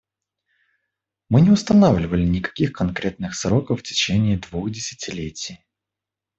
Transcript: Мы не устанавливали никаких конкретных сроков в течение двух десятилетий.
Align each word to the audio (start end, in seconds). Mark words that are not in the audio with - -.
Мы 1.29 1.41
не 1.41 1.51
устанавливали 1.51 2.25
никаких 2.25 2.73
конкретных 2.73 3.35
сроков 3.35 3.81
в 3.81 3.83
течение 3.83 4.39
двух 4.39 4.71
десятилетий. 4.71 5.63